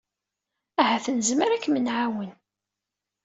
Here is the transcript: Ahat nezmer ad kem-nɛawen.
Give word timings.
Ahat 0.81 1.05
nezmer 1.11 1.49
ad 1.51 1.61
kem-nɛawen. 1.63 2.31